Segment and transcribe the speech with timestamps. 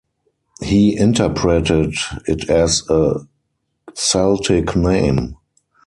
[0.63, 1.93] He interpreted
[2.25, 3.19] it as a
[3.93, 5.35] Celtic name.